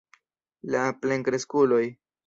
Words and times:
La 0.75 0.81
plenkreskuloj. 1.05 1.85